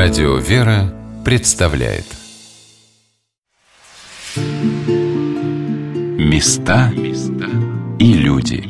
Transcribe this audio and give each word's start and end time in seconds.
Радио 0.00 0.36
«Вера» 0.36 0.94
представляет. 1.24 2.04
Места 6.16 6.92
и 7.98 8.12
люди. 8.12 8.62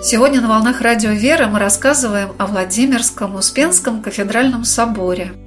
Сегодня 0.00 0.40
на 0.40 0.48
волнах 0.48 0.80
Радио 0.80 1.10
«Вера» 1.10 1.48
мы 1.48 1.58
рассказываем 1.58 2.30
о 2.38 2.46
Владимирском 2.46 3.34
Успенском 3.34 4.00
кафедральном 4.00 4.62
соборе– 4.62 5.32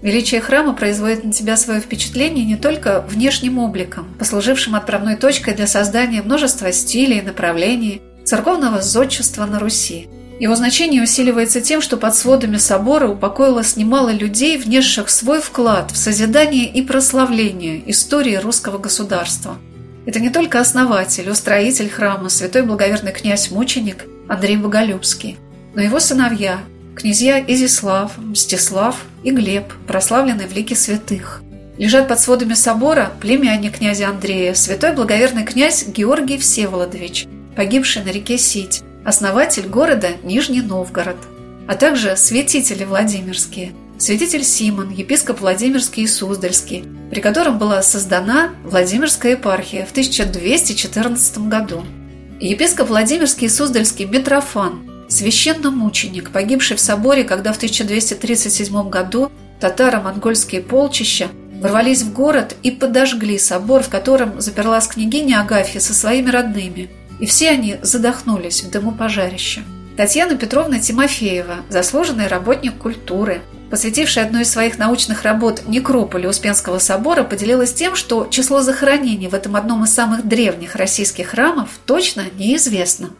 Величие 0.00 0.40
храма 0.40 0.74
производит 0.74 1.24
на 1.24 1.32
тебя 1.32 1.56
свое 1.56 1.80
впечатление 1.80 2.44
не 2.44 2.56
только 2.56 3.00
внешним 3.00 3.58
обликом, 3.58 4.14
послужившим 4.18 4.76
отправной 4.76 5.16
точкой 5.16 5.54
для 5.54 5.66
создания 5.66 6.22
множества 6.22 6.70
стилей 6.70 7.18
и 7.18 7.22
направлений 7.22 8.00
церковного 8.24 8.80
зодчества 8.80 9.44
на 9.46 9.58
Руси. 9.58 10.08
Его 10.38 10.54
значение 10.54 11.02
усиливается 11.02 11.60
тем, 11.60 11.80
что 11.80 11.96
под 11.96 12.14
сводами 12.14 12.58
собора 12.58 13.08
упокоилось 13.08 13.74
немало 13.76 14.10
людей, 14.10 14.56
внесших 14.56 15.10
свой 15.10 15.40
вклад 15.40 15.90
в 15.90 15.96
созидание 15.96 16.66
и 16.66 16.80
прославление 16.82 17.82
истории 17.90 18.36
русского 18.36 18.78
государства. 18.78 19.58
Это 20.06 20.20
не 20.20 20.30
только 20.30 20.60
основатель, 20.60 21.28
устроитель 21.28 21.90
храма, 21.90 22.28
святой 22.28 22.62
благоверный 22.62 23.12
князь-мученик 23.12 24.04
Андрей 24.28 24.56
Боголюбский, 24.58 25.38
но 25.74 25.82
его 25.82 25.98
сыновья– 25.98 26.60
князья 26.98 27.42
Изислав, 27.46 28.18
Мстислав 28.18 28.96
и 29.22 29.30
Глеб, 29.30 29.72
прославленные 29.86 30.48
в 30.48 30.52
лике 30.52 30.74
святых. 30.74 31.42
Лежат 31.78 32.08
под 32.08 32.18
сводами 32.18 32.54
собора 32.54 33.12
племянник 33.20 33.78
князя 33.78 34.08
Андрея, 34.08 34.54
святой 34.54 34.92
благоверный 34.92 35.44
князь 35.44 35.86
Георгий 35.86 36.38
Всеволодович, 36.38 37.26
погибший 37.54 38.02
на 38.02 38.08
реке 38.08 38.36
Сить, 38.36 38.82
основатель 39.04 39.68
города 39.68 40.08
Нижний 40.24 40.60
Новгород, 40.60 41.16
а 41.68 41.76
также 41.76 42.16
святители 42.16 42.82
Владимирские, 42.82 43.72
святитель 43.96 44.42
Симон, 44.42 44.90
епископ 44.90 45.40
Владимирский 45.40 46.02
и 46.02 46.08
Суздальский, 46.08 46.84
при 47.10 47.20
котором 47.20 47.58
была 47.58 47.80
создана 47.82 48.50
Владимирская 48.64 49.32
епархия 49.32 49.86
в 49.86 49.92
1214 49.92 51.38
году. 51.46 51.84
Епископ 52.40 52.88
Владимирский 52.88 53.46
и 53.46 53.50
Суздальский 53.50 54.04
Митрофан, 54.04 54.87
священномученик, 55.08 56.30
погибший 56.30 56.76
в 56.76 56.80
соборе, 56.80 57.24
когда 57.24 57.52
в 57.52 57.56
1237 57.56 58.88
году 58.88 59.32
татаро-монгольские 59.60 60.60
полчища 60.60 61.28
ворвались 61.60 62.02
в 62.02 62.12
город 62.12 62.54
и 62.62 62.70
подожгли 62.70 63.38
собор, 63.38 63.82
в 63.82 63.88
котором 63.88 64.40
заперлась 64.40 64.86
княгиня 64.86 65.40
Агафья 65.40 65.80
со 65.80 65.94
своими 65.94 66.30
родными, 66.30 66.90
и 67.18 67.26
все 67.26 67.50
они 67.50 67.76
задохнулись 67.82 68.62
в 68.62 68.70
дыму 68.70 68.92
пожарища. 68.92 69.62
Татьяна 69.96 70.36
Петровна 70.36 70.78
Тимофеева, 70.78 71.56
заслуженный 71.68 72.28
работник 72.28 72.78
культуры, 72.78 73.42
посвятившая 73.68 74.26
одну 74.26 74.40
из 74.40 74.48
своих 74.48 74.78
научных 74.78 75.24
работ 75.24 75.62
некрополю 75.66 76.30
Успенского 76.30 76.78
собора, 76.78 77.24
поделилась 77.24 77.74
тем, 77.74 77.96
что 77.96 78.28
число 78.30 78.62
захоронений 78.62 79.26
в 79.26 79.34
этом 79.34 79.56
одном 79.56 79.82
из 79.82 79.92
самых 79.92 80.26
древних 80.26 80.76
российских 80.76 81.28
храмов 81.28 81.70
точно 81.84 82.26
неизвестно. 82.38 83.10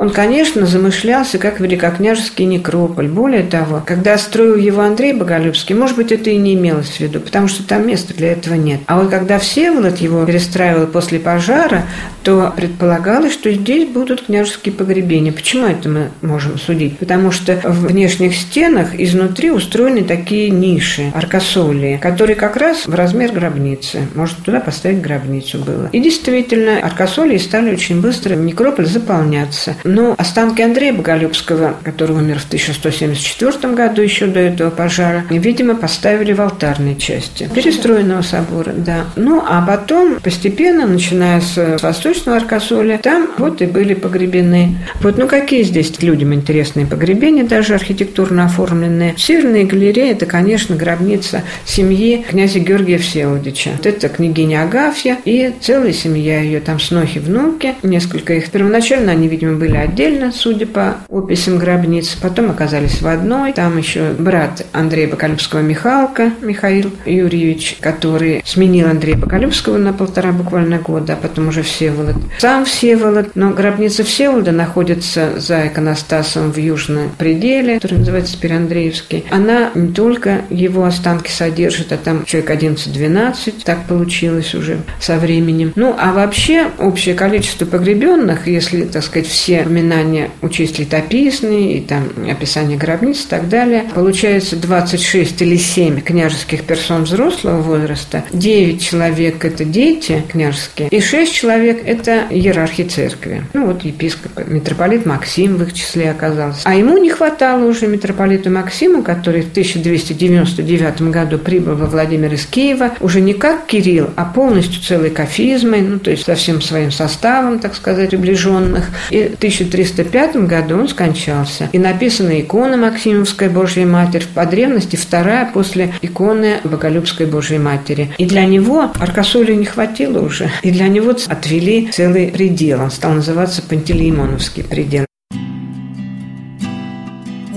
Он, 0.00 0.08
конечно, 0.08 0.64
замышлялся 0.64 1.36
как 1.36 1.60
великокняжеский 1.60 2.46
некрополь. 2.46 3.06
Более 3.06 3.42
того, 3.42 3.82
когда 3.84 4.16
строил 4.16 4.56
его 4.56 4.80
Андрей 4.80 5.12
Боголюбский, 5.12 5.74
может 5.74 5.96
быть, 5.96 6.10
это 6.10 6.30
и 6.30 6.38
не 6.38 6.54
имелось 6.54 6.96
в 6.96 7.00
виду, 7.00 7.20
потому 7.20 7.48
что 7.48 7.68
там 7.68 7.86
места 7.86 8.14
для 8.14 8.32
этого 8.32 8.54
нет. 8.54 8.80
А 8.86 8.98
вот 8.98 9.10
когда 9.10 9.38
Всеволод 9.38 9.98
его 9.98 10.24
перестраивал 10.24 10.86
после 10.86 11.18
пожара, 11.18 11.84
то 12.22 12.50
предполагалось, 12.56 13.34
что 13.34 13.52
здесь 13.52 13.86
будут 13.88 14.22
княжеские 14.22 14.72
погребения. 14.72 15.32
Почему 15.32 15.66
это 15.66 15.90
мы 15.90 16.08
можем 16.22 16.58
судить? 16.58 16.96
Потому 16.96 17.30
что 17.30 17.60
в 17.62 17.86
внешних 17.88 18.34
стенах 18.34 18.98
изнутри 18.98 19.50
устроены 19.50 20.04
такие 20.04 20.48
ниши, 20.48 21.12
аркосолии, 21.14 21.98
которые 22.00 22.36
как 22.36 22.56
раз 22.56 22.86
в 22.86 22.94
размер 22.94 23.32
гробницы. 23.32 24.00
Можно 24.14 24.42
туда 24.42 24.60
поставить 24.60 25.02
гробницу 25.02 25.58
было. 25.58 25.90
И 25.92 26.00
действительно, 26.00 26.78
аркосолии 26.78 27.36
стали 27.36 27.70
очень 27.70 28.00
быстро 28.00 28.34
некрополь 28.34 28.86
заполняться. 28.86 29.76
Но 29.90 30.14
останки 30.16 30.62
Андрея 30.62 30.92
Боголюбского, 30.92 31.74
который 31.82 32.16
умер 32.16 32.38
в 32.38 32.46
1174 32.46 33.74
году, 33.74 34.02
еще 34.02 34.26
до 34.26 34.38
этого 34.38 34.70
пожара, 34.70 35.24
видимо, 35.30 35.74
поставили 35.74 36.32
в 36.32 36.40
алтарной 36.40 36.96
части 36.96 37.50
перестроенного 37.52 38.22
собора, 38.22 38.72
да. 38.72 39.06
Ну, 39.16 39.42
а 39.46 39.60
потом 39.66 40.20
постепенно, 40.20 40.86
начиная 40.86 41.40
с 41.40 41.78
восточного 41.82 42.38
Аркасоля, 42.38 42.98
там 42.98 43.28
вот 43.36 43.62
и 43.62 43.66
были 43.66 43.94
погребены. 43.94 44.76
Вот, 45.00 45.18
ну, 45.18 45.26
какие 45.26 45.64
здесь 45.64 46.00
людям 46.00 46.32
интересные 46.34 46.86
погребения, 46.86 47.44
даже 47.44 47.74
архитектурно 47.74 48.44
оформленные. 48.44 49.14
В 49.14 49.20
Северной 49.20 49.64
галерее 49.64 50.12
это, 50.12 50.26
конечно, 50.26 50.76
гробница 50.76 51.42
семьи 51.64 52.24
князя 52.28 52.60
Георгия 52.60 52.98
Всеволодовича. 52.98 53.72
Вот 53.76 53.86
это 53.86 54.08
княгиня 54.08 54.62
Агафья 54.62 55.18
и 55.24 55.52
целая 55.60 55.92
семья 55.92 56.40
ее, 56.40 56.60
там 56.60 56.78
снохи, 56.78 57.18
внуки, 57.18 57.74
несколько 57.82 58.34
их. 58.34 58.50
Первоначально 58.50 59.12
они, 59.12 59.26
видимо, 59.26 59.56
были 59.56 59.79
отдельно, 59.80 60.32
судя 60.32 60.66
по 60.66 60.96
описям 61.10 61.58
гробниц. 61.58 62.16
Потом 62.20 62.50
оказались 62.50 63.00
в 63.00 63.06
одной. 63.06 63.52
Там 63.52 63.78
еще 63.78 64.12
брат 64.12 64.66
Андрея 64.72 65.08
Бакалюбского 65.08 65.60
Михалка, 65.60 66.32
Михаил 66.40 66.92
Юрьевич, 67.04 67.76
который 67.80 68.42
сменил 68.44 68.88
Андрея 68.88 69.16
Бакалюбского 69.16 69.78
на 69.78 69.92
полтора 69.92 70.32
буквально 70.32 70.78
года, 70.78 71.14
а 71.14 71.16
потом 71.16 71.48
уже 71.48 71.62
Всеволод. 71.62 72.16
Сам 72.38 72.64
Всеволод, 72.64 73.34
но 73.34 73.50
гробница 73.50 74.04
Всеволода 74.04 74.52
находится 74.52 75.40
за 75.40 75.66
иконостасом 75.66 76.52
в 76.52 76.56
южном 76.58 77.10
пределе, 77.16 77.74
который 77.74 77.98
называется 77.98 78.34
теперь 78.34 78.54
Андреевский. 78.54 79.24
Она 79.30 79.70
не 79.74 79.92
только 79.92 80.42
его 80.50 80.84
останки 80.84 81.30
содержит, 81.30 81.92
а 81.92 81.96
там 81.96 82.24
человек 82.24 82.50
11-12, 82.50 83.62
так 83.64 83.86
получилось 83.86 84.54
уже 84.54 84.78
со 85.00 85.16
временем. 85.16 85.72
Ну, 85.76 85.94
а 85.98 86.12
вообще 86.12 86.66
общее 86.78 87.14
количество 87.14 87.64
погребенных, 87.64 88.46
если, 88.46 88.82
так 88.82 89.02
сказать, 89.02 89.26
все 89.26 89.64
упоминания 89.70 90.30
учесть 90.42 90.78
летописные 90.80 91.78
и 91.78 91.80
там 91.80 92.08
описание 92.28 92.76
гробниц 92.76 93.24
и 93.24 93.28
так 93.28 93.48
далее. 93.48 93.84
Получается 93.94 94.56
26 94.56 95.42
или 95.42 95.56
7 95.56 96.00
княжеских 96.00 96.64
персон 96.64 97.04
взрослого 97.04 97.62
возраста, 97.62 98.24
9 98.32 98.82
человек– 98.82 99.44
это 99.44 99.64
дети 99.64 100.24
княжеские, 100.28 100.88
и 100.88 101.00
6 101.00 101.32
человек– 101.32 101.82
это 101.84 102.26
иерархи 102.30 102.82
церкви. 102.82 103.44
Ну 103.52 103.66
вот 103.66 103.84
епископ, 103.84 104.46
митрополит 104.48 105.06
Максим 105.06 105.56
в 105.56 105.62
их 105.62 105.72
числе 105.72 106.10
оказался. 106.10 106.62
А 106.64 106.74
ему 106.74 106.98
не 106.98 107.10
хватало 107.10 107.64
уже 107.66 107.86
митрополиту 107.86 108.50
Максиму, 108.50 109.02
который 109.02 109.42
в 109.42 109.50
1299 109.50 111.02
году 111.02 111.38
прибыл 111.38 111.76
во 111.76 111.86
Владимир 111.86 112.32
из 112.34 112.44
Киева, 112.44 112.92
уже 113.00 113.20
не 113.20 113.34
как 113.34 113.66
Кирилл, 113.66 114.10
а 114.16 114.24
полностью 114.24 114.82
целой 114.82 115.10
кафизмой, 115.10 115.80
ну 115.80 116.00
то 116.00 116.10
есть 116.10 116.24
со 116.24 116.34
всем 116.34 116.60
своим 116.60 116.90
составом, 116.90 117.60
так 117.60 117.76
сказать, 117.76 118.10
приближенных. 118.10 118.90
И 119.10 119.28
в 119.28 119.36
1305 119.64 120.36
году 120.46 120.78
он 120.78 120.88
скончался. 120.88 121.68
И 121.72 121.78
написана 121.78 122.40
икона 122.40 122.76
Максимовская 122.76 123.50
Божья 123.50 123.86
Матерь, 123.86 124.26
по 124.34 124.46
древности 124.46 124.96
вторая 124.96 125.50
после 125.52 125.94
иконы 126.02 126.58
Боголюбской 126.64 127.26
Божьей 127.26 127.58
Матери. 127.58 128.12
И 128.18 128.26
для 128.26 128.44
него 128.44 128.90
Аркасолию 128.98 129.58
не 129.58 129.64
хватило 129.64 130.20
уже. 130.20 130.50
И 130.62 130.70
для 130.70 130.88
него 130.88 131.10
отвели 131.10 131.88
целый 131.92 132.28
предел. 132.28 132.82
Он 132.82 132.90
стал 132.90 133.12
называться 133.12 133.62
Пантелеймоновский 133.62 134.64
предел. 134.64 135.06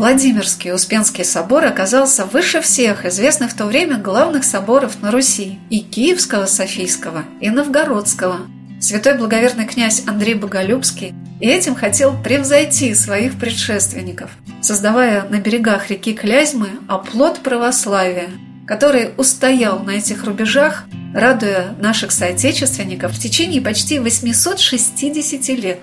Владимирский 0.03 0.74
Успенский 0.74 1.24
собор 1.24 1.64
оказался 1.64 2.25
выше 2.25 2.59
всех 2.59 3.06
известных 3.06 3.52
в 3.52 3.56
то 3.56 3.66
время 3.66 3.97
главных 3.97 4.44
соборов 4.44 5.02
на 5.02 5.12
Руси– 5.12 5.59
и 5.70 5.80
Киевского 5.80 6.46
Софийского, 6.46 7.24
и 7.40 7.50
Новгородского. 7.50 8.41
Святой 8.82 9.17
благоверный 9.17 9.66
князь 9.66 10.03
Андрей 10.05 10.34
Боголюбский 10.34 11.14
и 11.43 11.45
этим 11.45 11.75
хотел 11.75 12.16
превзойти 12.23 12.95
своих 12.95 13.37
предшественников, 13.37 14.31
создавая 14.61 15.28
на 15.28 15.41
берегах 15.41 15.90
реки 15.90 16.13
Клязьмы 16.13 16.69
оплот 16.87 17.40
православия, 17.40 18.29
который 18.66 19.09
устоял 19.17 19.79
на 19.79 19.91
этих 19.91 20.23
рубежах, 20.23 20.85
радуя 21.13 21.75
наших 21.81 22.13
соотечественников 22.13 23.11
в 23.11 23.19
течение 23.19 23.61
почти 23.61 23.99
860 23.99 25.49
лет. 25.59 25.79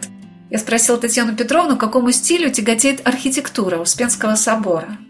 Я 0.48 0.58
спросил 0.58 0.96
Татьяну 0.96 1.36
Петровну, 1.36 1.76
какому 1.76 2.10
стилю 2.10 2.50
тяготеет 2.50 3.06
архитектура 3.06 3.76
Успенского 3.76 4.36
собора– 4.36 4.96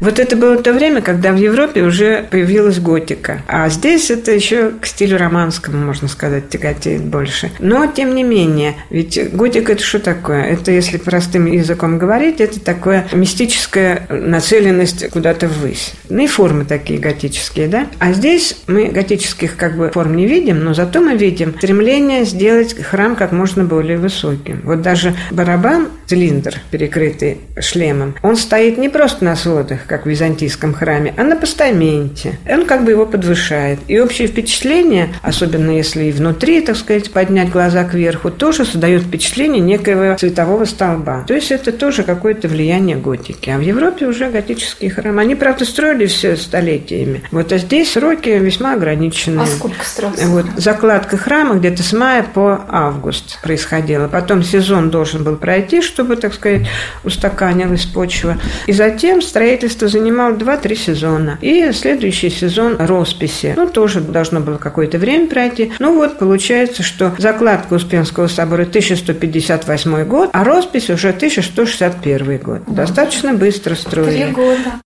Вот 0.00 0.18
это 0.18 0.36
было 0.36 0.56
то 0.56 0.72
время, 0.72 1.02
когда 1.02 1.32
в 1.32 1.36
Европе 1.36 1.82
уже 1.82 2.26
появилась 2.30 2.78
готика. 2.78 3.42
А 3.46 3.68
здесь 3.68 4.10
это 4.10 4.32
еще 4.32 4.70
к 4.80 4.86
стилю 4.86 5.18
романскому, 5.18 5.78
можно 5.78 6.08
сказать, 6.08 6.48
тяготеет 6.48 7.02
больше. 7.02 7.50
Но, 7.58 7.86
тем 7.86 8.14
не 8.14 8.22
менее, 8.22 8.74
ведь 8.88 9.32
готика– 9.32 9.72
это 9.74 9.84
что 9.84 9.98
такое? 9.98 10.44
Это, 10.44 10.72
если 10.72 10.96
простым 10.96 11.46
языком 11.46 11.98
говорить, 11.98 12.40
это 12.40 12.60
такое 12.60 13.06
мистическая 13.12 14.06
нацеленность 14.08 15.10
куда-то 15.10 15.48
ввысь. 15.48 15.92
Ну 16.08 16.24
и 16.24 16.26
формы 16.26 16.64
такие 16.64 16.98
готические, 16.98 17.68
да? 17.68 17.86
А 17.98 18.12
здесь 18.12 18.56
мы 18.66 18.86
готических 18.86 19.56
как 19.56 19.76
бы 19.76 19.90
форм 19.90 20.16
не 20.16 20.26
видим, 20.26 20.64
но 20.64 20.72
зато 20.72 21.00
мы 21.00 21.16
видим 21.16 21.54
стремление 21.56 22.24
сделать 22.24 22.74
храм 22.74 23.16
как 23.16 23.32
можно 23.32 23.64
более 23.64 23.98
высоким. 23.98 24.60
Вот 24.64 24.80
даже 24.80 25.14
барабан, 25.30 25.88
цилиндр, 26.06 26.54
перекрытый 26.70 27.38
шлемом, 27.60 28.14
он 28.22 28.36
стоит 28.36 28.78
не 28.78 28.88
просто 28.88 29.24
на 29.24 29.36
сводах, 29.36 29.86
как 29.90 30.06
в 30.06 30.08
византийском 30.08 30.72
храме, 30.72 31.12
а 31.16 31.24
на 31.24 31.34
постаменте. 31.34 32.38
И 32.48 32.52
он 32.54 32.64
как 32.64 32.84
бы 32.84 32.92
его 32.92 33.06
подвышает. 33.06 33.80
И 33.88 33.98
общее 33.98 34.28
впечатление, 34.28 35.08
особенно 35.20 35.72
если 35.72 36.04
и 36.04 36.12
внутри, 36.12 36.60
так 36.60 36.76
сказать, 36.76 37.10
поднять 37.10 37.50
глаза 37.50 37.82
кверху, 37.82 38.30
тоже 38.30 38.64
создает 38.64 39.02
впечатление 39.02 39.60
некоего 39.60 40.16
цветового 40.16 40.64
столба. 40.64 41.24
То 41.26 41.34
есть 41.34 41.50
это 41.50 41.72
тоже 41.72 42.04
какое-то 42.04 42.46
влияние 42.46 42.96
готики. 42.96 43.50
А 43.50 43.58
в 43.58 43.62
Европе 43.62 44.06
уже 44.06 44.30
готические 44.30 44.92
храмы. 44.92 45.22
Они, 45.22 45.34
правда, 45.34 45.64
строились 45.64 46.12
все 46.12 46.36
столетиями. 46.36 47.24
Вот, 47.32 47.50
а 47.50 47.58
здесь 47.58 47.90
сроки 47.90 48.28
весьма 48.28 48.74
ограниченные. 48.74 49.42
А 49.42 49.46
сколько 49.46 49.84
строился? 49.84 50.26
Вот, 50.28 50.46
закладка 50.56 51.16
храма 51.16 51.56
где-то 51.56 51.82
с 51.82 51.92
мая 51.92 52.22
по 52.22 52.60
август 52.68 53.42
происходила. 53.42 54.06
Потом 54.06 54.44
сезон 54.44 54.90
должен 54.90 55.24
был 55.24 55.34
пройти, 55.34 55.82
чтобы, 55.82 56.14
так 56.14 56.32
сказать, 56.32 56.68
устаканилась 57.02 57.86
почва. 57.86 58.38
И 58.68 58.72
затем 58.72 59.20
строительство 59.20 59.79
Строительство 59.80 59.88
занимало 59.88 60.34
2-3 60.34 60.74
сезона. 60.74 61.38
И 61.40 61.72
следующий 61.72 62.28
сезон 62.28 62.76
росписи. 62.78 63.54
Ну, 63.56 63.66
тоже 63.66 64.00
должно 64.00 64.40
было 64.40 64.58
какое-то 64.58 64.98
время 64.98 65.26
пройти. 65.26 65.72
Ну, 65.78 65.94
вот 65.94 66.18
получается, 66.18 66.82
что 66.82 67.14
закладка 67.16 67.74
Успенского 67.74 68.26
собора 68.26 68.62
1158 68.62 70.04
год, 70.04 70.30
а 70.32 70.44
роспись 70.44 70.90
уже 70.90 71.08
1161 71.08 72.38
год. 72.38 72.62
Достаточно 72.66 73.32
быстро 73.32 73.74
строили. 73.74 74.24
Три 74.24 74.32
года. 74.32 74.80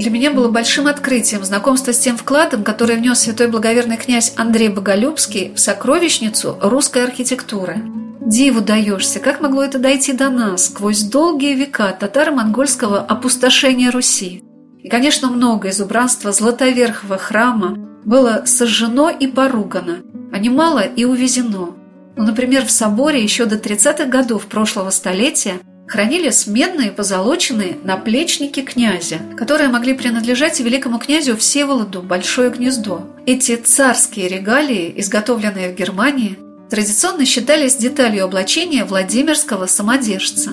Для 0.00 0.10
меня 0.10 0.30
было 0.30 0.48
большим 0.48 0.86
открытием 0.86 1.44
знакомство 1.44 1.92
с 1.92 1.98
тем 1.98 2.16
вкладом, 2.16 2.64
который 2.64 2.96
внес 2.96 3.18
святой 3.18 3.48
благоверный 3.48 3.98
князь 3.98 4.32
Андрей 4.34 4.70
Боголюбский 4.70 5.52
в 5.54 5.60
сокровищницу 5.60 6.56
русской 6.62 7.04
архитектуры. 7.04 7.82
Диву 8.22 8.62
даешься, 8.62 9.20
как 9.20 9.42
могло 9.42 9.62
это 9.62 9.78
дойти 9.78 10.14
до 10.14 10.30
нас 10.30 10.68
сквозь 10.68 11.02
долгие 11.02 11.52
века 11.52 11.94
татаро-монгольского 12.00 12.98
опустошения 12.98 13.90
Руси? 13.90 14.42
И, 14.78 14.88
конечно, 14.88 15.28
многое 15.28 15.70
из 15.70 15.82
убранства 15.82 16.32
Златоверхого 16.32 17.18
храма 17.18 17.76
было 18.06 18.44
сожжено 18.46 19.10
и 19.10 19.26
поругано, 19.26 19.98
а 20.32 20.38
немало 20.38 20.80
и 20.80 21.04
увезено. 21.04 21.74
Ну, 22.16 22.24
например, 22.24 22.64
в 22.64 22.70
соборе 22.70 23.22
еще 23.22 23.44
до 23.44 23.56
30-х 23.56 24.06
годов 24.06 24.46
прошлого 24.46 24.88
столетия 24.88 25.60
хранились 25.90 26.46
медные 26.46 26.92
позолоченные 26.92 27.76
наплечники 27.82 28.62
князя, 28.62 29.18
которые 29.36 29.68
могли 29.68 29.94
принадлежать 29.94 30.60
великому 30.60 30.98
князю 30.98 31.36
Всеволоду 31.36 32.00
Большое 32.00 32.50
Гнездо. 32.50 33.08
Эти 33.26 33.56
царские 33.56 34.28
регалии, 34.28 34.94
изготовленные 34.96 35.72
в 35.72 35.74
Германии, 35.74 36.38
традиционно 36.70 37.26
считались 37.26 37.74
деталью 37.74 38.24
облачения 38.24 38.84
Владимирского 38.84 39.66
самодержца. 39.66 40.52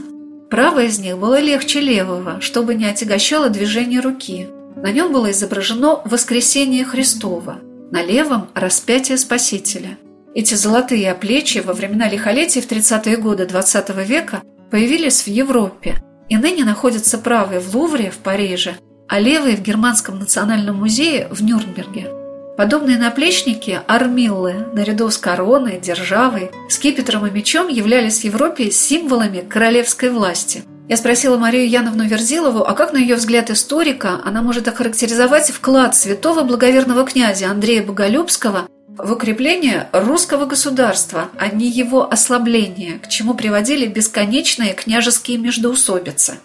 Правое 0.49 0.85
из 0.87 0.97
них 0.97 1.19
было 1.19 1.39
легче 1.39 1.81
левого, 1.81 2.41
чтобы 2.41 2.73
не 2.73 2.85
отягощало 2.85 3.49
движение 3.49 3.99
руки. 3.99 4.47
На 4.75 4.91
нем 4.91 5.13
было 5.13 5.29
изображено 5.29 6.01
воскресение 6.03 6.83
Христова, 6.83 7.59
на 7.91 8.01
левом– 8.01 8.47
распятие 8.55 9.17
Спасителя. 9.17 9.99
Эти 10.33 10.55
золотые 10.55 11.11
оплечья 11.11 11.61
во 11.61 11.73
времена 11.73 12.09
лихолетия 12.09 12.61
в 12.61 12.67
30-е 12.67 13.17
годы 13.17 13.43
XX 13.43 14.03
века 14.03 14.41
появились 14.71 15.23
в 15.23 15.27
Европе 15.27 15.95
и 16.29 16.37
ныне 16.37 16.65
находятся 16.65 17.17
правые 17.17 17.59
в 17.59 17.75
Лувре 17.75 18.11
в 18.11 18.17
Париже, 18.17 18.75
а 19.07 19.19
левые 19.19 19.55
в 19.55 19.61
Германском 19.61 20.19
национальном 20.19 20.77
музее 20.77 21.27
в 21.31 21.41
Нюрнберге. 21.43 22.11
Подобные 22.57 22.97
наплечники, 22.97 23.79
армиллы, 23.87 24.65
наряду 24.73 25.09
с 25.09 25.17
короной, 25.17 25.79
державой, 25.79 26.49
скипетром 26.69 27.27
и 27.27 27.31
мечом 27.31 27.67
являлись 27.67 28.21
в 28.21 28.23
Европе 28.23 28.71
символами 28.71 29.41
королевской 29.47 30.09
власти. 30.09 30.63
Я 30.89 30.97
спросила 30.97 31.37
Марию 31.37 31.69
Яновну 31.69 32.05
Верзилову, 32.05 32.63
а 32.63 32.73
как, 32.73 32.93
на 32.93 32.97
ее 32.97 33.15
взгляд 33.15 33.51
историка, 33.51 34.21
она 34.23 34.41
может 34.41 34.67
охарактеризовать 34.67 35.51
вклад 35.51 35.95
святого 35.95 36.43
благоверного 36.43 37.05
князя 37.05 37.51
Андрея 37.51 37.83
Боголюбского 37.83 38.67
в 38.97 39.11
укрепление 39.11 39.89
русского 39.93 40.45
государства, 40.45 41.29
а 41.37 41.49
не 41.49 41.69
его 41.69 42.11
ослабление, 42.11 42.99
к 42.99 43.07
чему 43.07 43.33
приводили 43.33 43.85
бесконечные 43.85 44.73
княжеские 44.73 45.37
междоусобицы. 45.37 46.39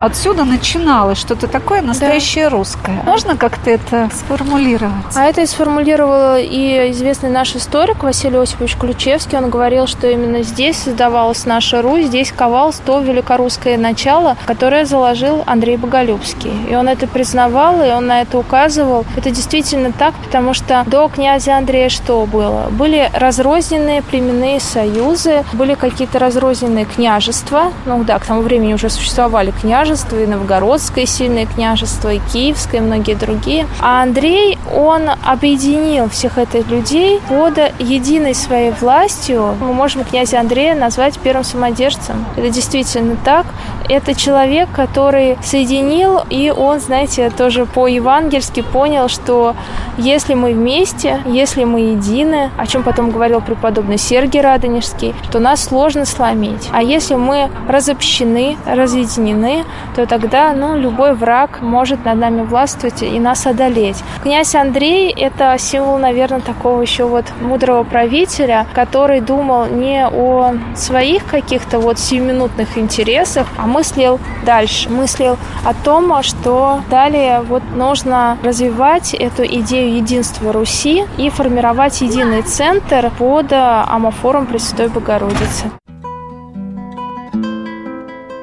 Отсюда 0.00 0.44
начиналось 0.44 1.18
что-то 1.18 1.48
такое 1.48 1.82
настоящее 1.82 2.44
да. 2.44 2.56
русское. 2.56 3.02
Можно 3.04 3.36
как-то 3.36 3.68
это 3.68 4.08
сформулировать? 4.14 5.16
А 5.16 5.24
это 5.24 5.40
и 5.40 5.46
сформулировал 5.46 6.36
и 6.38 6.92
известный 6.92 7.30
наш 7.30 7.56
историк 7.56 8.04
Василий 8.04 8.38
Осипович 8.38 8.76
Ключевский. 8.76 9.36
Он 9.36 9.50
говорил, 9.50 9.88
что 9.88 10.06
именно 10.06 10.44
здесь 10.44 10.76
создавалась 10.76 11.46
наша 11.46 11.82
Русь, 11.82 12.06
здесь 12.06 12.30
ковалось 12.30 12.76
то 12.76 13.00
великорусское 13.00 13.76
начало, 13.76 14.36
которое 14.46 14.84
заложил 14.84 15.42
Андрей 15.46 15.76
Боголюбский. 15.76 16.52
И 16.70 16.76
он 16.76 16.88
это 16.88 17.08
признавал, 17.08 17.82
и 17.82 17.90
он 17.90 18.06
на 18.06 18.20
это 18.20 18.38
указывал. 18.38 19.04
Это 19.16 19.32
действительно 19.32 19.90
так, 19.90 20.14
потому 20.24 20.54
что 20.54 20.84
до 20.86 21.08
князя 21.08 21.56
Андрея 21.56 21.88
что 21.88 22.24
было? 22.24 22.68
Были 22.70 23.10
разрозненные 23.12 24.02
племенные 24.02 24.60
союзы, 24.60 25.44
были 25.54 25.74
какие-то 25.74 26.20
разрозненные 26.20 26.84
княжества. 26.84 27.72
Ну 27.84 28.04
да, 28.04 28.20
к 28.20 28.26
тому 28.26 28.42
времени 28.42 28.74
уже 28.74 28.90
существовали 28.90 29.50
княжества, 29.50 29.87
княжество, 29.88 30.22
и 30.22 30.26
Новгородское 30.26 31.06
сильное 31.06 31.46
княжество, 31.46 32.12
и 32.12 32.20
Киевское, 32.32 32.80
и 32.80 32.84
многие 32.84 33.14
другие. 33.14 33.66
А 33.80 34.02
Андрей, 34.02 34.58
он 34.74 35.08
объединил 35.24 36.10
всех 36.10 36.36
этих 36.36 36.68
людей 36.68 37.20
под 37.26 37.58
единой 37.78 38.34
своей 38.34 38.70
властью. 38.72 39.54
Мы 39.60 39.72
можем 39.72 40.04
князя 40.04 40.40
Андрея 40.40 40.74
назвать 40.74 41.18
первым 41.18 41.44
самодержцем. 41.44 42.26
Это 42.36 42.50
действительно 42.50 43.16
так. 43.24 43.46
Это 43.88 44.14
человек, 44.14 44.68
который 44.72 45.38
соединил, 45.42 46.20
и 46.28 46.50
он, 46.50 46.80
знаете, 46.80 47.30
тоже 47.30 47.66
по-евангельски 47.66 48.62
понял, 48.62 49.08
что 49.08 49.54
если 49.96 50.34
мы 50.34 50.52
вместе, 50.52 51.20
если 51.26 51.64
мы 51.64 51.80
едины, 51.80 52.50
о 52.56 52.66
чем 52.66 52.82
потом 52.82 53.10
говорил 53.10 53.40
преподобный 53.40 53.98
Сергий 53.98 54.40
Радонежский, 54.40 55.14
то 55.30 55.38
нас 55.38 55.64
сложно 55.64 56.04
сломить. 56.04 56.68
А 56.72 56.82
если 56.82 57.14
мы 57.14 57.50
разобщены, 57.68 58.56
разъединены, 58.66 59.64
то 59.96 60.06
тогда 60.06 60.52
ну, 60.52 60.76
любой 60.76 61.14
враг 61.14 61.60
может 61.60 62.04
над 62.04 62.18
нами 62.18 62.42
властвовать 62.42 63.02
и 63.02 63.18
нас 63.18 63.46
одолеть. 63.46 64.02
Князь 64.22 64.54
Андрей– 64.54 65.10
это 65.16 65.56
символ, 65.58 65.98
наверное, 65.98 66.40
такого 66.40 66.82
еще 66.82 67.04
вот 67.04 67.24
мудрого 67.40 67.84
правителя, 67.84 68.66
который 68.74 69.20
думал 69.20 69.66
не 69.66 70.06
о 70.06 70.54
своих 70.74 71.24
каких-то 71.24 71.78
вот 71.78 71.98
сиюминутных 71.98 72.76
интересах, 72.78 73.46
а 73.56 73.66
мыслил 73.68 74.18
дальше, 74.44 74.88
мыслил 74.88 75.36
о 75.64 75.74
том, 75.74 76.22
что 76.22 76.82
далее 76.90 77.40
вот 77.42 77.62
нужно 77.74 78.38
развивать 78.42 79.14
эту 79.14 79.44
идею 79.44 79.96
единства 79.96 80.52
Руси 80.52 81.04
и 81.16 81.30
формировать 81.30 82.00
единый 82.00 82.42
центр 82.42 83.10
под 83.18 83.52
амофором 83.52 84.46
Пресвятой 84.46 84.88
Богородицы. 84.88 85.70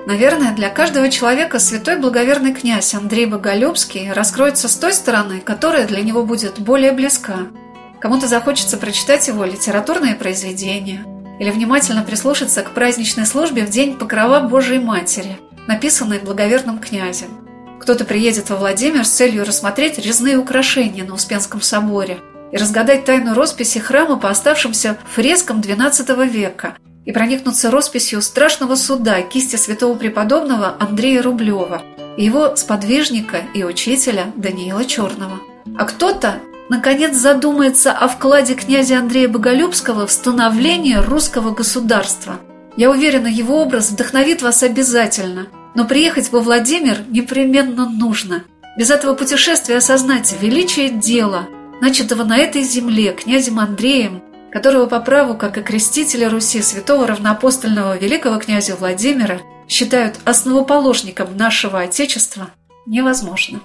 Наверное, 0.06 0.54
для 0.54 0.70
каждого 0.70 1.10
человека 1.10 1.58
святой 1.58 1.98
благоверный 1.98 2.54
князь 2.54 2.94
Андрей 2.94 3.26
Боголюбский 3.26 4.12
раскроется 4.12 4.68
с 4.68 4.76
той 4.76 4.94
стороны, 4.94 5.40
которая 5.40 5.88
для 5.88 6.02
него 6.02 6.24
будет 6.24 6.60
более 6.60 6.92
близка. 6.92 7.48
Кому-то 8.00 8.28
захочется 8.28 8.78
прочитать 8.78 9.28
его 9.28 9.44
литературные 9.46 10.14
произведения 10.14 11.04
или 11.40 11.52
внимательно 11.52 12.04
прислушаться 12.04 12.62
к 12.62 12.72
праздничной 12.72 13.26
службе 13.26 13.66
в 13.66 13.70
День 13.70 13.98
Покрова 13.98 14.42
Божией 14.42 14.80
Матери, 14.80 15.38
написанной 15.68 16.20
благоверным 16.20 16.80
князем. 16.80 17.30
Кто-то 17.80 18.06
приедет 18.06 18.50
во 18.50 18.56
Владимир 18.56 19.06
с 19.06 19.10
целью 19.10 19.46
рассмотреть 19.46 20.00
резные 20.00 20.38
украшения 20.38 21.04
на 21.04 21.14
Успенском 21.14 21.62
соборе 21.62 22.20
и 22.52 22.58
разгадать 22.58 23.06
тайну 23.06 23.34
росписи 23.34 23.80
храма 23.80 24.18
по 24.18 24.30
оставшимся 24.30 24.98
фрескам 25.14 25.62
XII 25.62 26.28
века– 26.28 26.78
и 27.06 27.12
проникнуться 27.12 27.72
росписью 27.72 28.22
страшного 28.22 28.76
суда 28.76 29.22
кисти 29.22 29.56
святого 29.56 29.96
преподобного 29.98 30.76
Андрея 30.80 31.22
Рублева 31.22 31.82
и 32.18 32.26
его 32.26 32.56
сподвижника 32.56 33.44
и 33.54 33.64
учителя 33.64 34.32
Даниила 34.36 34.86
Черного. 34.86 35.40
А 35.78 35.86
кто-то, 35.86 36.40
наконец, 36.70 37.16
задумается 37.16 37.92
о 37.92 38.08
вкладе 38.08 38.56
князя 38.56 39.00
Андрея 39.00 39.28
Боголюбского 39.28 40.08
в 40.08 40.12
становление 40.12 41.02
русского 41.02 41.52
государства. 41.52 42.40
Я 42.78 42.90
уверена, 42.90 43.28
его 43.28 43.62
образ 43.62 43.92
вдохновит 43.92 44.42
вас 44.42 44.64
обязательно, 44.64 45.48
Но 45.76 45.86
приехать 45.86 46.32
во 46.32 46.40
Владимир 46.40 47.00
непременно 47.10 47.90
нужно. 47.90 48.44
Без 48.78 48.90
этого 48.92 49.14
путешествия 49.14 49.78
осознать 49.78 50.34
величие 50.42 50.90
дела, 50.90 51.48
начатого 51.82 52.24
на 52.24 52.38
этой 52.38 52.64
земле 52.64 53.12
князем 53.12 53.60
Андреем, 53.60 54.24
которого 54.52 54.86
по 54.86 55.02
праву, 55.02 55.36
как 55.36 55.58
и 55.58 55.62
крестителя 55.62 56.30
Руси, 56.30 56.62
святого 56.62 57.08
равноапостольного 57.08 57.98
великого 57.98 58.40
князя 58.40 58.78
Владимира, 58.78 59.42
считают 59.68 60.16
основоположником 60.24 61.36
нашего 61.36 61.82
Отечества, 61.82 62.52
невозможно. 62.86 63.60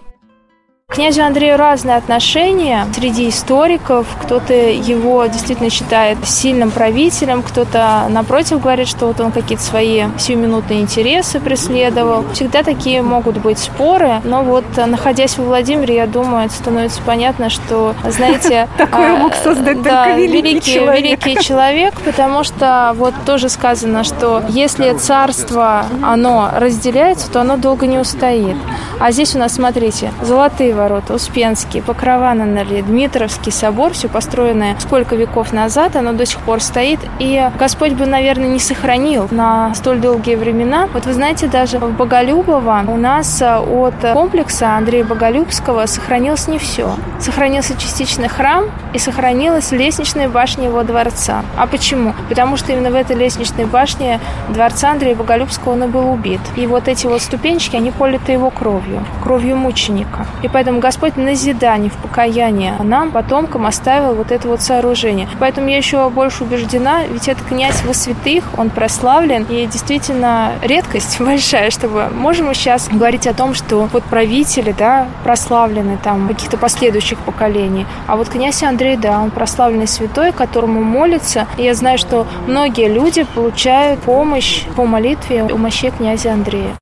К 0.91 0.95
князю 0.95 1.23
Андрею 1.23 1.57
разные 1.57 1.97
отношения 1.97 2.85
среди 2.93 3.29
историков. 3.29 4.09
Кто-то 4.25 4.53
его 4.53 5.25
действительно 5.27 5.71
считает 5.71 6.19
сильным 6.25 6.73
правителем, 6.73 7.45
кто-то, 7.45 8.07
напротив, 8.09 8.61
говорит, 8.61 8.89
что 8.89 9.07
вот 9.07 9.21
он 9.21 9.31
какие-то 9.31 9.63
свои 9.63 10.07
сиюминутные 10.19 10.81
интересы 10.81 11.39
преследовал. 11.39 12.25
Всегда 12.33 12.65
такие 12.65 13.03
могут 13.03 13.39
быть 13.39 13.61
споры, 13.61 14.21
но 14.25 14.43
вот, 14.43 14.65
находясь 14.85 15.39
в 15.39 15.45
Владимире, 15.45 15.95
я 15.95 16.09
думаю, 16.09 16.51
становится 16.51 17.01
понятно, 17.03 17.51
что, 17.51 17.95
знаете... 18.09 18.67
Такое 18.77 19.15
мог 19.17 19.35
создать 19.35 19.85
только 19.85 20.17
великий 20.17 20.61
человек. 20.61 21.25
великий 21.25 21.41
человек, 21.41 21.95
потому 22.05 22.43
что 22.43 22.95
вот 22.97 23.15
тоже 23.25 23.49
сказано, 23.49 24.03
что 24.03 24.43
если 24.49 24.93
царство, 24.95 25.87
оно 26.03 26.51
разделяется, 26.53 27.31
то 27.31 27.43
оно 27.43 27.57
долго 27.57 27.87
не 27.87 27.99
устоит. 27.99 28.57
А 28.99 29.13
здесь 29.13 29.37
у 29.37 29.39
нас, 29.39 29.55
смотрите, 29.55 30.13
золотые 30.21 30.80
ворота, 30.81 31.15
Успенский, 31.15 31.83
Покрова 31.83 32.33
на 32.35 32.47
Нале, 32.47 32.83
Дмитровский 32.83 33.53
собор, 33.53 33.93
все 33.93 34.09
построенное 34.09 34.77
сколько 34.79 35.15
веков 35.15 35.53
назад, 35.53 35.97
оно 35.97 36.13
до 36.13 36.25
сих 36.25 36.41
пор 36.41 36.61
стоит. 36.61 37.01
И 37.19 37.51
Господь 37.59 37.93
бы, 37.93 38.07
наверное, 38.07 38.49
не 38.49 38.59
сохранил 38.59 39.29
на 39.31 39.75
столь 39.75 39.99
долгие 40.01 40.37
времена. 40.37 40.89
Вот 40.95 41.07
вы 41.07 41.13
знаете, 41.13 41.49
даже 41.49 41.79
в 41.79 41.97
Боголюбово 41.97 42.85
у 42.89 42.97
нас 42.97 43.43
э, 43.43 43.59
от 43.59 43.95
комплекса 44.13 44.77
Андрея 44.77 45.05
Боголюбского 45.05 45.87
сохранилось 45.87 46.49
не 46.49 46.59
все. 46.59 46.95
Сохранился 47.19 47.77
частично 47.77 48.29
храм 48.29 48.65
и 48.95 48.99
сохранилась 48.99 49.73
лестничная 49.73 50.29
башня 50.29 50.67
его 50.67 50.83
дворца. 50.83 51.43
А 51.57 51.67
почему? 51.67 52.15
Потому 52.29 52.57
что 52.57 52.73
именно 52.73 52.91
в 52.91 52.95
этой 52.95 53.17
лестничной 53.17 53.67
башне 53.67 54.21
дворца 54.49 54.93
Андрея 54.93 55.15
Боголюбского 55.15 55.73
он 55.73 55.85
и 55.85 55.87
был 55.87 56.11
убит. 56.11 56.41
И 56.57 56.67
вот 56.67 56.89
эти 56.89 57.07
вот 57.07 57.21
ступенчики, 57.21 57.77
они 57.77 57.91
политы 57.91 58.33
его 58.33 58.51
кровью, 58.51 59.05
кровью 59.23 59.57
мученика. 59.57 60.27
И 60.43 60.49
поэтому 60.49 60.70
Поэтому 60.71 60.83
Господь 60.83 61.17
на 61.17 61.25
назидание, 61.25 61.91
в 61.91 61.97
покаяние 61.97 62.77
нам, 62.79 63.11
потомкам, 63.11 63.67
оставил 63.67 64.15
вот 64.15 64.31
это 64.31 64.47
вот 64.47 64.61
сооружение. 64.61 65.29
Поэтому 65.41 65.69
я 65.69 65.77
еще 65.77 66.09
больше 66.11 66.45
убеждена, 66.45 67.03
ведь 67.07 67.27
это 67.27 67.43
князь 67.43 67.83
во 67.83 67.93
святых, 67.93 68.45
он 68.57 68.71
прославлен, 68.71 69.47
и 69.51 69.67
действительно 69.67 70.53
редкость 70.63 71.21
большая, 71.21 71.73
чтобы 71.73 72.09
можем 72.15 72.47
мы 72.47 72.55
сейчас 72.55 72.89
говорить 72.89 73.27
о 73.27 73.35
том, 73.35 73.55
что 73.55 73.89
вот 73.93 74.05
правители, 74.05 74.73
да, 74.79 75.09
прославлены 75.25 75.99
там 76.01 76.29
каких-то 76.29 76.57
последующих 76.57 77.19
поколений, 77.19 77.85
а 78.07 78.15
вот 78.15 78.29
князь 78.29 78.63
Андрей, 78.63 78.97
да, 78.97 79.21
он 79.21 79.33
прославленный 79.33 79.89
святой, 79.89 80.31
которому 80.31 80.85
молится, 80.85 81.49
и 81.57 81.65
я 81.65 81.75
знаю, 81.75 81.99
что 81.99 82.29
многие 82.47 82.87
люди 82.87 83.25
получают 83.35 83.99
помощь 84.03 84.67
по 84.77 84.85
молитве 84.87 85.43
у 85.43 85.59
мощей 85.59 85.91
князя 85.91 86.33
Андрея. 86.33 86.77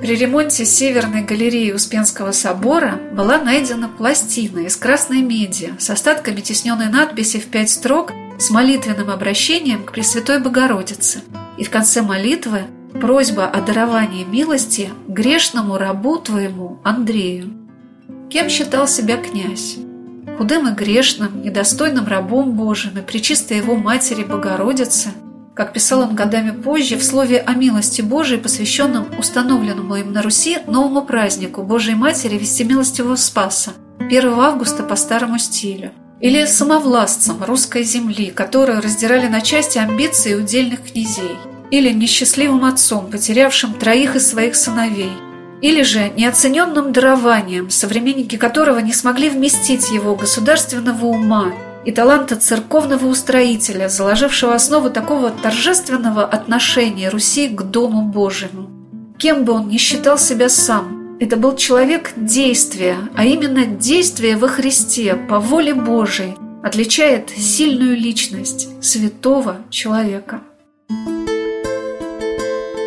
При 0.00 0.16
ремонте 0.16 0.64
Северной 0.64 1.22
галереи 1.22 1.72
Успенского 1.72 2.32
собора 2.32 2.98
была 3.12 3.36
найдена 3.38 3.86
пластина 3.86 4.60
из 4.60 4.74
красной 4.76 5.20
меди 5.20 5.74
с 5.78 5.90
остатками 5.90 6.40
тесненной 6.40 6.88
надписи 6.88 7.38
в 7.38 7.46
пять 7.46 7.68
строк 7.68 8.10
с 8.38 8.48
молитвенным 8.48 9.10
обращением 9.10 9.84
к 9.84 9.92
Пресвятой 9.92 10.40
Богородице. 10.40 11.20
И 11.58 11.64
в 11.64 11.70
конце 11.70 12.00
молитвы 12.00 12.62
просьба 12.98 13.44
о 13.46 13.60
даровании 13.60 14.24
милости 14.24 14.88
грешному 15.06 15.76
рабу 15.76 16.16
твоему 16.16 16.80
Андрею. 16.82 17.52
Кем 18.30 18.48
считал 18.48 18.88
себя 18.88 19.18
князь? 19.18 19.76
Худым 20.38 20.66
и 20.68 20.72
грешным, 20.72 21.42
недостойным 21.42 22.06
рабом 22.06 22.52
Божьим 22.52 22.96
и 22.96 23.02
причистой 23.02 23.58
его 23.58 23.76
матери 23.76 24.24
Богородице– 24.24 25.10
как 25.60 25.74
писал 25.74 26.00
он 26.00 26.14
годами 26.14 26.52
позже, 26.52 26.96
в 26.96 27.04
слове 27.04 27.38
о 27.38 27.52
милости 27.52 28.00
Божией, 28.00 28.40
посвященном 28.40 29.08
установленному 29.18 29.94
им 29.96 30.10
на 30.10 30.22
Руси 30.22 30.56
новому 30.66 31.02
празднику 31.02 31.62
Божией 31.64 31.96
Матери 31.96 32.38
Вестимилостивого 32.38 33.16
Спаса 33.16 33.72
1 33.98 34.40
августа 34.40 34.82
по 34.84 34.96
старому 34.96 35.38
стилю. 35.38 35.90
Или 36.18 36.46
самовластцам 36.46 37.44
русской 37.44 37.82
земли, 37.82 38.30
которые 38.30 38.78
раздирали 38.78 39.28
на 39.28 39.42
части 39.42 39.76
амбиции 39.76 40.34
удельных 40.34 40.80
князей. 40.80 41.36
Или 41.70 41.92
несчастливым 41.92 42.64
отцом, 42.64 43.10
потерявшим 43.10 43.74
троих 43.74 44.16
из 44.16 44.30
своих 44.30 44.56
сыновей. 44.56 45.12
Или 45.60 45.82
же 45.82 46.10
неоцененным 46.16 46.94
дарованием, 46.94 47.68
современники 47.68 48.36
которого 48.36 48.78
не 48.78 48.94
смогли 48.94 49.28
вместить 49.28 49.90
его 49.90 50.16
государственного 50.16 51.04
ума 51.04 51.52
и 51.84 51.92
таланта 51.92 52.36
церковного 52.36 53.06
устроителя, 53.06 53.88
заложившего 53.88 54.54
основу 54.54 54.90
такого 54.90 55.30
торжественного 55.30 56.24
отношения 56.24 57.08
Руси 57.08 57.48
к 57.48 57.62
Дому 57.62 58.02
Божьему. 58.02 58.70
Кем 59.18 59.44
бы 59.44 59.52
он 59.52 59.68
ни 59.68 59.76
считал 59.76 60.18
себя 60.18 60.48
сам, 60.48 61.16
это 61.20 61.36
был 61.36 61.56
человек 61.56 62.12
действия, 62.16 62.96
а 63.14 63.24
именно 63.24 63.66
действие 63.66 64.36
во 64.36 64.48
Христе 64.48 65.14
по 65.14 65.38
воле 65.38 65.74
Божией 65.74 66.36
отличает 66.62 67.30
сильную 67.30 67.96
личность 67.96 68.68
святого 68.82 69.56
человека. 69.70 70.40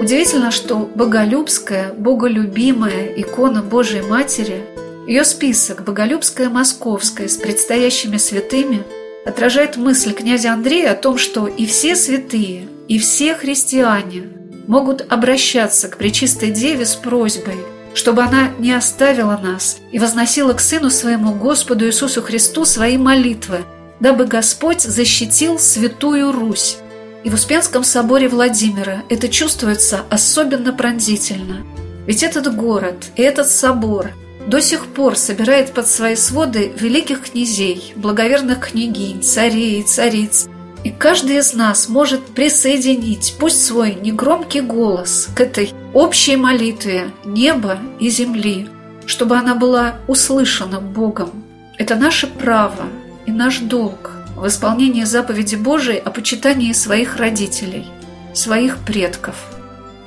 Удивительно, 0.01 0.51
что 0.51 0.77
боголюбская, 0.77 1.93
боголюбимая 1.93 3.05
икона 3.15 3.61
Божией 3.61 4.01
Матери 4.01 4.63
ее 5.05 5.25
список 5.25 5.83
«Боголюбская 5.83 6.49
Московская» 6.49 7.27
с 7.27 7.35
предстоящими 7.35 8.15
святыми 8.15 8.83
отражает 9.25 9.75
мысль 9.75 10.13
князя 10.13 10.53
Андрея 10.53 10.91
о 10.91 10.95
том, 10.95 11.17
что 11.17 11.45
и 11.45 11.65
все 11.65 11.95
святые, 11.95 12.69
и 12.87 12.97
все 12.99 13.35
христиане 13.35 14.29
могут 14.65 15.05
обращаться 15.11 15.89
к 15.89 15.97
Пречистой 15.97 16.51
Деве 16.51 16.85
с 16.85 16.95
просьбой, 16.95 17.57
чтобы 17.93 18.23
она 18.23 18.51
не 18.59 18.71
оставила 18.71 19.37
нас 19.37 19.79
и 19.91 19.99
возносила 19.99 20.53
к 20.53 20.61
Сыну 20.61 20.89
Своему 20.89 21.33
Господу 21.35 21.85
Иисусу 21.85 22.21
Христу 22.21 22.63
свои 22.63 22.97
молитвы, 22.97 23.65
дабы 23.99 24.25
Господь 24.25 24.81
защитил 24.81 25.59
Святую 25.59 26.31
Русь. 26.31 26.77
И 27.25 27.29
в 27.29 27.33
Успенском 27.33 27.83
соборе 27.83 28.29
Владимира 28.29 29.03
это 29.09 29.27
чувствуется 29.27 30.01
особенно 30.09 30.71
пронзительно. 30.71 31.65
Ведь 32.07 32.23
этот 32.23 32.55
город 32.55 33.05
и 33.17 33.21
этот 33.21 33.49
собор– 33.49 34.11
до 34.47 34.61
сих 34.61 34.87
пор 34.87 35.15
собирает 35.15 35.73
под 35.73 35.87
свои 35.87 36.15
своды 36.15 36.73
великих 36.77 37.21
князей, 37.21 37.93
благоверных 37.95 38.71
княгинь, 38.71 39.21
царей 39.21 39.79
и 39.79 39.83
цариц. 39.83 40.47
И 40.83 40.89
каждый 40.89 41.37
из 41.37 41.53
нас 41.53 41.87
может 41.87 42.25
присоединить, 42.25 43.35
пусть 43.39 43.65
свой 43.65 43.95
негромкий 43.95 44.61
голос, 44.61 45.29
к 45.33 45.39
этой 45.39 45.71
общей 45.93 46.35
молитве 46.35 47.11
неба 47.23 47.79
и 47.99 48.09
земли, 48.09 48.67
чтобы 49.05 49.37
она 49.37 49.55
была 49.55 49.95
услышана 50.07 50.81
Богом. 50.81 51.43
Это 51.77 51.95
наше 51.95 52.27
право 52.27 52.85
и 53.25 53.31
наш 53.31 53.59
долг 53.59 54.11
в 54.35 54.45
исполнении 54.45 55.03
заповеди 55.05 55.55
Божией 55.55 55.99
о 55.99 56.11
почитании 56.11 56.73
своих 56.73 57.15
родителей, 57.15 57.85
своих 58.33 58.77
предков– 58.79 59.35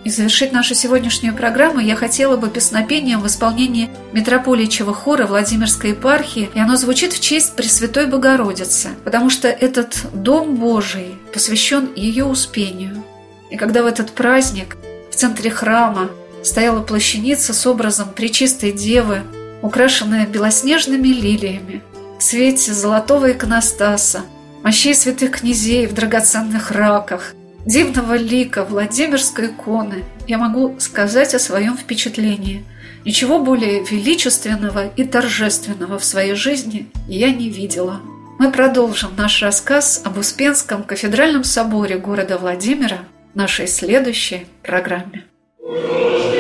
и 0.07 0.09
завершить 0.09 0.53
нашу 0.53 0.77
сегодняшнюю 0.77 1.35
программу 1.35 1.81
я 1.81 1.97
хотела 1.97 2.37
бы 2.37 2.49
песнопением 2.49 3.21
в 3.21 3.27
исполнении 3.27 3.91
Митрополичьего 4.13 4.95
хора 4.95 5.27
Владимирской 5.27 5.91
епархии, 5.91 6.49
и 6.55 6.61
оно 6.61 6.77
звучит 6.77 7.13
в 7.13 7.19
честь 7.19 7.57
Пресвятой 7.57 8.07
Богородицы, 8.07 8.91
потому 9.03 9.31
что 9.31 9.49
этот 9.49 9.99
Дом 10.15 10.55
Божий 10.55 11.17
посвящен 11.33 11.93
ее 11.97 12.25
успению. 12.25 13.03
И 13.51 13.57
когда 13.57 13.83
в 13.83 13.87
этот 13.87 14.13
праздник 14.13 14.77
в 15.11 15.17
центре 15.17 15.51
храма 15.51 16.09
стояла 16.45 16.83
плащаница 16.83 17.53
с 17.53 17.67
образом 17.67 18.11
Пречистой 18.15 18.71
Девы, 18.71 19.23
украшенная 19.61 20.25
белоснежными 20.25 21.09
лилиями, 21.09 21.83
в 22.21 22.23
свете 22.23 22.73
золотого 22.73 23.33
иконостаса, 23.33 24.21
мощей 24.63 24.95
святых 24.95 25.41
князей 25.41 25.89
в 25.89 25.95
драгоценных 25.95 26.71
раках– 26.71 27.35
дивного 27.67 28.15
лика 28.15 28.65
Владимирской 28.65 29.49
иконы 29.49 30.05
я 30.27 30.39
могу 30.39 30.77
сказать 30.79 31.35
о 31.35 31.39
своем 31.39 31.77
впечатлении. 31.77 32.65
Ничего 33.05 33.39
более 33.39 33.85
величественного 33.85 34.89
и 34.89 35.05
торжественного 35.05 35.99
в 35.99 36.05
своей 36.05 36.35
жизни 36.35 36.89
я 37.07 37.31
не 37.31 37.51
видела. 37.51 38.01
Мы 38.39 38.51
продолжим 38.51 39.11
наш 39.17 39.43
рассказ 39.43 40.01
об 40.05 40.19
Успенском 40.19 40.83
кафедральном 40.83 41.45
соборе 41.45 41.99
города 41.99 42.39
Владимира 42.39 43.01
в 43.33 43.37
нашей 43.37 43.67
следующей 43.67 44.47
программе. 44.63 45.25
Thank 45.59 46.36